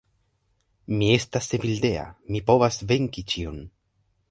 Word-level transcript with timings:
Mi 1.01 1.09
estas 1.17 1.51
Evildea, 1.59 2.07
mi 2.33 2.43
povas 2.49 2.83
venki 2.95 3.27
ĉion. 3.35 3.63